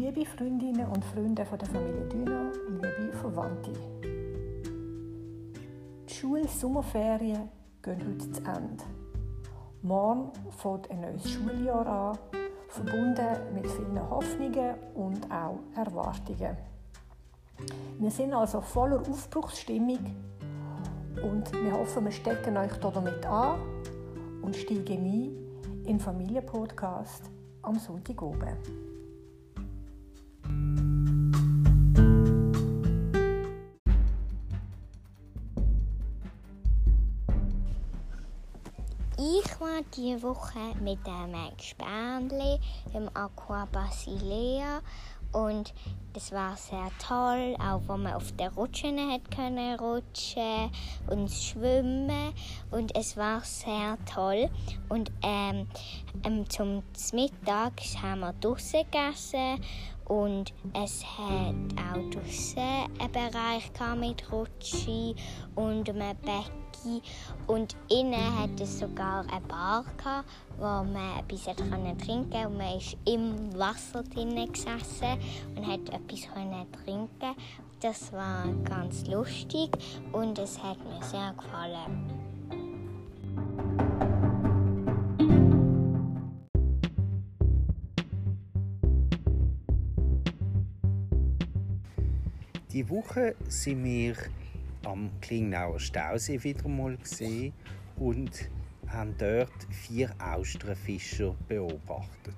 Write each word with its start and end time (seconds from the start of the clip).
Freundinnen 0.00 0.86
und 0.86 1.04
Freunde 1.04 1.44
von 1.44 1.58
der 1.58 1.68
Familie 1.68 2.08
Düner, 2.08 2.50
liebe 2.70 3.12
Verwandte. 3.18 3.70
Die 6.08 6.14
Schul-Sommerferien 6.14 7.50
gehen 7.82 8.00
heute 8.08 8.32
zu 8.32 8.40
Ende. 8.40 8.82
Morgen 9.82 10.32
fängt 10.56 10.90
ein 10.90 11.02
neues 11.02 11.30
Schuljahr 11.30 11.86
an, 11.86 12.18
verbunden 12.68 13.54
mit 13.54 13.66
vielen 13.66 14.10
Hoffnungen 14.10 14.74
und 14.94 15.30
auch 15.30 15.58
Erwartungen. 15.76 16.56
Wir 17.98 18.10
sind 18.10 18.32
also 18.32 18.62
voller 18.62 19.00
Aufbruchsstimmung 19.00 19.98
und 21.22 21.52
wir 21.52 21.72
hoffen, 21.72 22.06
wir 22.06 22.12
stecken 22.12 22.56
euch 22.56 22.74
damit 22.78 23.26
an 23.26 23.60
und 24.40 24.56
steigen 24.56 25.04
ein 25.04 25.84
in 25.84 26.00
Familienpodcast 26.00 27.30
am 27.62 27.78
Sonntag 27.78 28.22
oben. 28.22 28.89
Ich 39.22 39.60
war 39.60 39.82
diese 39.94 40.22
Woche 40.22 40.74
mit 40.82 41.06
dem 41.06 41.34
Gespänli 41.54 42.58
im 42.94 43.06
Aqua 43.12 43.66
Basilea 43.70 44.80
und 45.32 45.74
das 46.14 46.32
war 46.32 46.56
sehr 46.56 46.90
toll, 47.06 47.54
auch 47.60 47.82
wo 47.86 47.98
man 47.98 48.14
auf 48.14 48.32
der 48.36 48.50
Rutschen 48.54 48.98
hat 49.12 49.30
können 49.30 49.78
rutschen 49.78 50.70
und 51.10 51.30
schwimmen 51.30 52.32
und 52.70 52.96
es 52.96 53.14
war 53.18 53.42
sehr 53.42 53.98
toll 54.10 54.48
und 54.88 55.12
ähm, 55.22 55.68
ähm, 56.24 56.48
zum 56.48 56.82
Mittag 57.12 57.74
haben 58.02 58.20
wir 58.20 58.32
draußen 58.40 58.84
gegessen 58.90 59.62
und 60.06 60.54
es 60.72 61.04
hat 61.04 61.54
auch 61.76 62.10
draußen 62.10 62.58
einen 62.98 63.12
Bereich 63.12 63.70
mit 63.98 64.32
Rutschi 64.32 65.14
und 65.56 65.90
einem 65.90 66.16
Becken 66.22 66.59
und 67.46 67.76
innen 67.88 68.38
hat 68.38 68.60
es 68.60 68.78
sogar 68.78 69.24
eine 69.30 69.40
Bar 69.46 69.84
gehabt, 69.96 70.28
wo 70.58 70.64
man 70.64 71.18
etwas 71.18 71.44
trinken 71.56 71.98
konnte 72.06 72.48
und 72.48 72.58
man 72.58 72.76
ist 72.76 72.96
im 73.04 73.58
Wasser 73.58 74.02
drinnen 74.02 74.52
gesessen 74.52 75.18
und 75.56 75.66
hat 75.66 75.88
etwas 75.88 76.20
trinken. 76.84 77.36
Das 77.80 78.12
war 78.12 78.46
ganz 78.64 79.06
lustig 79.06 79.70
und 80.12 80.38
es 80.38 80.62
hat 80.62 80.78
mir 80.84 81.02
sehr 81.02 81.32
gefallen. 81.32 82.30
Die 92.72 92.88
Woche 92.88 93.34
sind 93.48 93.82
wir 93.82 94.14
am 94.84 95.10
Klingnauer 95.20 95.78
Stausee 95.78 96.42
wieder 96.42 96.68
mal 96.68 96.96
gesehen 96.96 97.52
und 97.96 98.50
haben 98.88 99.14
dort 99.18 99.50
vier 99.70 100.10
Austernfischer 100.18 101.34
beobachtet. 101.48 102.34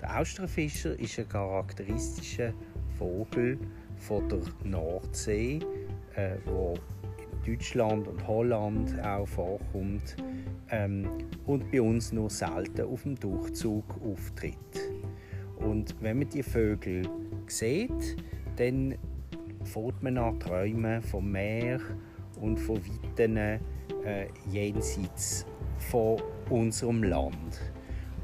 Der 0.00 0.20
Austernfischer 0.20 0.98
ist 0.98 1.18
ein 1.18 1.28
charakteristischer 1.28 2.52
Vogel 2.98 3.58
von 3.98 4.28
der 4.28 4.40
Nordsee, 4.64 5.60
äh, 6.14 6.36
wo 6.44 6.74
in 7.44 7.54
Deutschland 7.54 8.08
und 8.08 8.26
Holland 8.26 9.00
auch 9.02 9.26
vorkommt 9.26 10.16
ähm, 10.70 11.08
und 11.46 11.70
bei 11.70 11.80
uns 11.80 12.12
nur 12.12 12.28
selten 12.28 12.82
auf 12.82 13.02
dem 13.02 13.18
Durchzug 13.18 13.84
auftritt. 14.02 14.56
Und 15.56 15.94
wenn 16.00 16.18
man 16.18 16.28
die 16.28 16.42
Vögel 16.42 17.08
sieht, 17.46 18.16
dann 18.56 18.96
fährt 19.66 20.02
man 20.02 20.18
an 20.18 20.40
Träumen 20.40 21.02
vom 21.02 21.30
Meer 21.30 21.80
und 22.40 22.58
von 22.58 22.80
Weiten 22.86 23.36
äh, 23.36 23.58
jenseits 24.50 25.46
von 25.78 26.20
unserem 26.50 27.02
Land. 27.02 27.60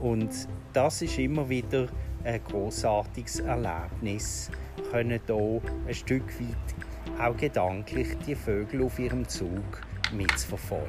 Und 0.00 0.48
das 0.72 1.02
ist 1.02 1.18
immer 1.18 1.48
wieder 1.48 1.88
ein 2.24 2.42
großartiges 2.44 3.40
Erlebnis, 3.40 4.50
können 4.90 5.20
hier 5.26 5.60
ein 5.86 5.94
Stück 5.94 6.40
weit 6.40 7.20
auch 7.20 7.36
gedanklich 7.36 8.16
die 8.26 8.34
Vögel 8.34 8.84
auf 8.84 8.98
ihrem 8.98 9.26
Zug 9.28 9.80
mitzuverfolgen. 10.12 10.88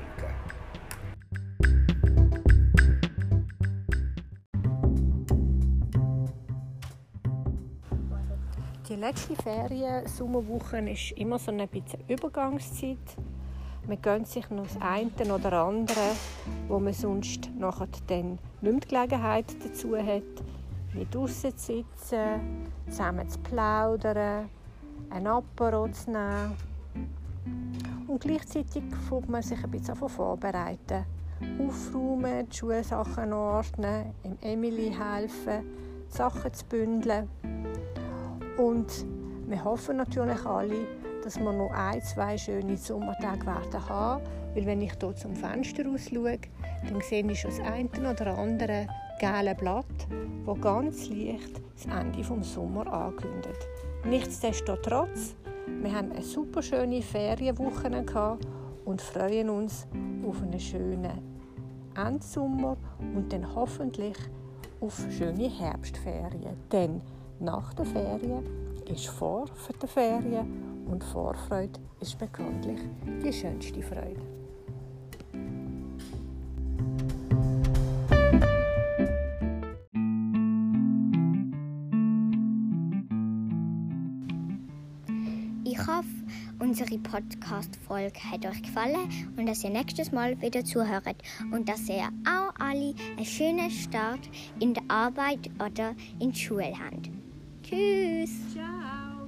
Die 8.91 8.97
letzte 8.97 9.37
Ferien, 9.37 10.05
Sommerwoche, 10.05 10.79
ist 10.79 11.11
immer 11.11 11.39
so 11.39 11.49
eine 11.49 11.65
bisschen 11.65 12.01
Übergangszeit. 12.09 12.97
Man 13.87 14.01
gönnt 14.01 14.27
sich 14.27 14.49
noch 14.49 14.67
das 14.67 14.81
eine 14.81 15.33
oder 15.33 15.63
andere, 15.63 16.11
wo 16.67 16.77
man 16.77 16.91
sonst 16.91 17.49
nachher 17.57 17.87
dann 18.07 18.31
nicht 18.59 18.61
mehr 18.61 18.73
die 18.73 18.87
Gelegenheit 18.89 19.45
dazu 19.63 19.95
hat, 19.95 20.43
wie 20.91 21.07
draußen 21.09 21.55
zu 21.55 21.77
sitzen, 21.77 22.67
zusammen 22.89 23.29
zu 23.29 23.39
plaudern, 23.39 24.49
ein 25.09 25.25
Apero 25.25 25.87
zu 25.87 26.11
nehmen. 26.11 26.57
Und 28.09 28.19
gleichzeitig 28.19 28.83
fängt 29.07 29.29
man 29.29 29.41
sich 29.41 29.63
ein 29.63 29.71
bisschen 29.71 29.95
vorbereiten. 29.95 31.05
Aufräumen, 31.65 32.49
die 32.49 32.57
Schulsachen 32.57 33.31
ordnen, 33.31 34.13
dem 34.25 34.37
Emily 34.41 34.93
helfen, 34.93 35.63
Sachen 36.09 36.53
zu 36.53 36.65
bündeln. 36.65 37.29
Und 38.57 39.05
wir 39.47 39.63
hoffen 39.63 39.97
natürlich 39.97 40.45
alle, 40.45 40.87
dass 41.23 41.39
wir 41.39 41.51
noch 41.51 41.71
ein, 41.71 42.01
zwei 42.01 42.37
schöne 42.37 42.77
Sommertage 42.77 43.45
werden 43.45 43.89
haben. 43.89 44.23
Weil 44.53 44.65
wenn 44.65 44.81
ich 44.81 44.93
hier 44.99 45.15
zum 45.15 45.35
Fenster 45.35 45.83
schaue, 45.83 46.39
dann 46.89 47.01
sehe 47.01 47.25
ich 47.29 47.39
schon 47.39 47.51
das 47.51 47.59
eine 47.59 48.11
oder 48.11 48.37
andere 48.37 48.87
gelbe 49.19 49.55
Blatt, 49.55 49.85
das 50.45 50.61
ganz 50.61 51.09
leicht 51.09 51.61
das 51.75 51.85
Ende 51.85 52.21
des 52.21 52.53
Sommers 52.53 52.87
ankündigt. 52.87 53.67
Nichtsdestotrotz, 54.03 55.35
wir 55.81 55.93
haben 55.95 56.11
eine 56.11 56.23
super 56.23 56.61
schöne 56.61 57.01
Ferienwoche 57.01 58.05
und 58.85 59.01
freuen 59.01 59.49
uns 59.49 59.87
auf 60.27 60.41
einen 60.41 60.59
schönen 60.59 61.21
Endsommer 61.95 62.77
und 63.15 63.31
dann 63.31 63.53
hoffentlich 63.55 64.17
auf 64.79 65.05
schöne 65.11 65.49
Herbstferien. 65.49 66.57
Denn 66.71 67.01
nach 67.41 67.73
der 67.73 67.85
Ferien 67.85 68.45
ist 68.87 69.07
vor 69.07 69.47
für 69.47 69.73
die 69.73 69.87
Ferien 69.87 70.85
und 70.87 71.03
Vorfreude 71.03 71.79
ist 71.99 72.17
bekanntlich 72.19 72.79
die 73.23 73.33
schönste 73.33 73.81
Freude. 73.81 74.21
Ich 85.63 85.79
hoffe, 85.79 86.05
unsere 86.59 86.99
Podcast-Folge 86.99 88.19
hat 88.31 88.45
euch 88.45 88.61
gefallen 88.61 89.09
und 89.35 89.47
dass 89.47 89.63
ihr 89.63 89.71
nächstes 89.71 90.11
Mal 90.11 90.39
wieder 90.41 90.63
zuhört 90.63 91.15
und 91.51 91.67
dass 91.67 91.89
ihr 91.89 92.09
auch 92.27 92.53
alle 92.59 92.93
einen 93.17 93.25
schönen 93.25 93.71
Start 93.71 94.29
in 94.59 94.75
der 94.75 94.83
Arbeit 94.89 95.49
oder 95.55 95.95
in 96.19 96.31
der 96.31 96.37
Schule 96.37 96.73
habt. 96.77 97.09
Tschüss. 97.63 98.31
Ciao. 98.53 99.20